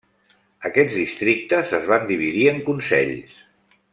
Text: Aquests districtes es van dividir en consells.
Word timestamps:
Aquests 0.69 0.95
districtes 0.99 1.75
es 1.81 1.85
van 1.93 2.09
dividir 2.13 2.43
en 2.55 2.65
consells. 2.71 3.39